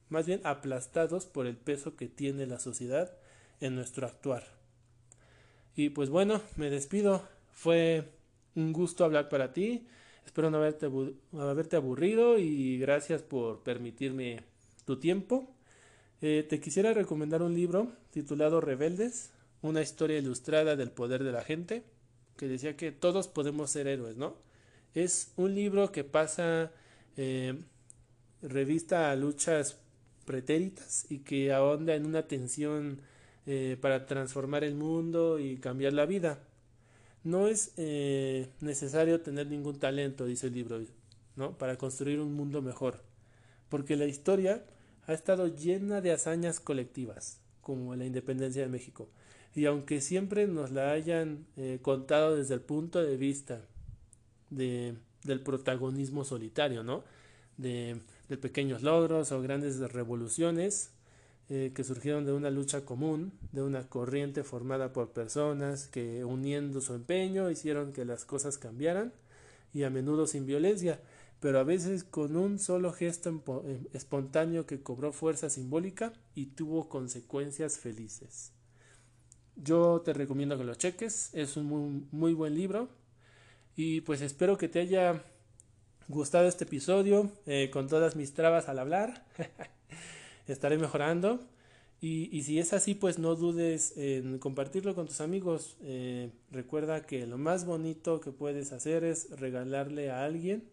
más 0.10 0.28
bien 0.28 0.42
aplastados 0.44 1.26
por 1.26 1.48
el 1.48 1.58
peso 1.58 1.96
que 1.96 2.08
tiene 2.08 2.46
la 2.46 2.60
sociedad 2.60 3.18
en 3.62 3.76
nuestro 3.76 4.06
actuar. 4.06 4.44
Y 5.76 5.90
pues 5.90 6.10
bueno, 6.10 6.42
me 6.56 6.70
despido. 6.70 7.22
Fue 7.52 8.10
un 8.58 8.74
gusto 8.74 9.06
hablar 9.06 9.30
para 9.30 9.54
ti. 9.54 9.88
Espero 10.26 10.50
no 10.50 10.58
haberte, 10.58 10.90
haberte 11.34 11.76
aburrido 11.78 12.38
y 12.38 12.80
gracias 12.80 13.22
por 13.22 13.64
permitirme 13.64 14.44
tu 14.86 15.00
tiempo. 15.00 15.48
Eh, 16.22 16.46
te 16.50 16.60
quisiera 16.60 16.94
recomendar 16.94 17.42
un 17.44 17.54
libro 17.54 17.94
titulado 18.10 18.60
Rebeldes, 18.60 19.32
una 19.62 19.82
historia 19.82 20.18
ilustrada 20.18 20.76
del 20.76 20.92
poder 20.92 21.24
de 21.24 21.32
la 21.32 21.44
gente, 21.44 21.84
que 22.36 22.48
decía 22.48 22.76
que 22.76 22.92
todos 22.92 23.28
podemos 23.28 23.70
ser 23.72 23.88
héroes, 23.88 24.18
¿no? 24.18 24.36
Es 24.96 25.32
un 25.38 25.54
libro 25.54 25.92
que 25.92 26.04
pasa 26.04 26.72
eh, 27.16 27.62
revista 28.42 29.12
a 29.12 29.16
luchas 29.16 29.78
pretéritas 30.26 31.06
y 31.10 31.20
que 31.20 31.54
ahonda 31.54 31.96
en 31.96 32.06
una 32.06 32.28
tensión 32.28 33.02
eh, 33.46 33.78
para 33.80 34.08
transformar 34.08 34.64
el 34.64 34.76
mundo 34.76 35.40
y 35.40 35.58
cambiar 35.58 35.94
la 35.94 36.06
vida. 36.08 36.47
No 37.28 37.48
es 37.48 37.74
eh, 37.76 38.48
necesario 38.62 39.20
tener 39.20 39.48
ningún 39.48 39.80
talento, 39.80 40.26
dice 40.26 40.48
el 40.48 40.54
libro, 40.54 40.80
¿no? 41.36 41.58
Para 41.58 41.78
construir 41.78 42.22
un 42.22 42.34
mundo 42.34 42.62
mejor. 42.62 43.04
Porque 43.68 43.98
la 43.98 44.06
historia 44.06 44.64
ha 45.08 45.14
estado 45.14 45.48
llena 45.48 46.00
de 46.00 46.14
hazañas 46.14 46.62
colectivas, 46.62 47.42
como 47.60 47.98
la 47.98 48.06
independencia 48.06 48.62
de 48.62 48.70
México. 48.70 49.10
Y 49.54 49.66
aunque 49.66 50.00
siempre 50.00 50.48
nos 50.48 50.72
la 50.72 50.92
hayan 50.92 51.46
eh, 51.58 51.80
contado 51.82 52.38
desde 52.38 52.54
el 52.54 52.62
punto 52.62 53.04
de 53.04 53.18
vista 53.18 53.60
de, 54.50 54.96
del 55.26 55.42
protagonismo 55.42 56.24
solitario, 56.24 56.82
¿no? 56.82 57.04
de, 57.58 58.00
pequeños 58.42 58.84
logros 58.84 59.32
o 59.32 59.42
grandes 59.42 59.80
revoluciones 59.92 60.92
eh, 61.50 61.72
que 61.74 61.86
surgieron 61.86 62.26
de 62.26 62.34
una 62.34 62.50
lucha 62.50 62.84
común, 62.84 63.32
de 63.54 63.62
una 63.62 63.88
corriente 63.88 64.44
formada 64.44 64.92
por 64.92 65.14
personas 65.14 65.88
que 65.88 66.26
uniendo 66.26 66.82
su 66.82 66.94
empeño 66.94 67.50
hicieron 67.50 67.94
que 67.94 68.04
las 68.04 68.26
cosas 68.26 68.58
cambiaran 68.58 69.14
y 69.74 69.84
a 69.84 69.90
menudo 69.90 70.28
sin 70.28 70.46
violencia, 70.46 71.00
pero 71.40 71.60
a 71.60 71.64
veces 71.64 72.04
con 72.04 72.36
un 72.36 72.60
solo 72.60 72.92
gesto 72.92 73.44
eh, 73.66 73.88
espontáneo 73.94 74.66
que 74.66 74.82
cobró 74.82 75.14
fuerza 75.14 75.50
simbólica 75.50 76.12
y 76.36 76.48
tuvo 76.48 76.90
consecuencias 76.90 77.78
felices. 77.78 78.52
Yo 79.56 80.02
te 80.04 80.12
recomiendo 80.12 80.58
que 80.58 80.66
lo 80.66 80.76
cheques, 80.76 81.30
es 81.34 81.56
un 81.56 82.10
muy, 82.12 82.34
buen 82.34 82.56
libro 82.56 82.90
y 83.78 84.02
pues 84.02 84.20
espero 84.20 84.58
que 84.58 84.68
te 84.68 84.80
haya 84.80 85.24
gustado 86.10 86.48
este 86.48 86.66
episodio 86.66 87.32
eh, 87.46 87.70
con 87.72 87.88
todas 87.88 88.18
mis 88.18 88.34
trabas 88.34 88.68
al 88.68 88.80
hablar. 88.80 89.26
Estaré 90.48 90.78
mejorando. 90.78 91.40
Y, 92.00 92.44
si 92.44 92.60
es 92.60 92.74
así, 92.74 92.94
pues 92.94 93.18
no 93.18 93.36
dudes 93.36 93.98
en 93.98 94.38
compartirlo 94.38 94.94
con 94.94 95.08
tus 95.08 95.20
amigos. 95.20 95.78
Eh, 95.82 96.30
recuerda 96.52 97.02
que 97.02 97.26
lo 97.26 97.40
más 97.40 97.66
bonito 97.66 98.22
que 98.22 98.32
puedes 98.32 98.72
hacer 98.72 99.04
es 99.04 99.32
regalarle 99.40 100.12
a 100.12 100.24
alguien 100.24 100.64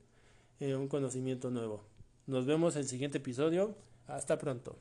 eh, 0.60 0.74
un 0.74 0.86
conocimiento 0.86 1.50
nuevo. 1.50 1.82
Nos 2.26 2.44
vemos 2.44 2.76
en 2.76 2.82
el 2.82 2.88
siguiente 2.88 3.18
episodio. 3.18 3.74
Hasta 4.06 4.38
pronto. 4.38 4.76